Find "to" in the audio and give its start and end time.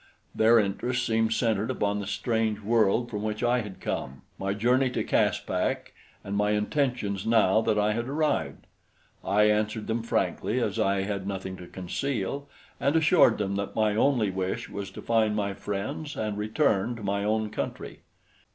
4.89-5.03, 11.57-11.67, 14.89-15.03, 16.95-17.03